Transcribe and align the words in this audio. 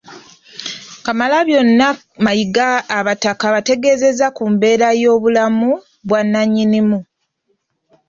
Kamalabyonna 1.05 1.87
Mayiga 2.23 2.67
abataka 2.97 3.43
abategeezezza 3.47 4.27
ku 4.35 4.43
mbeera 4.51 4.87
y'obulamu 5.01 5.71
bwa 6.07 6.21
Nnyinimu 6.25 6.99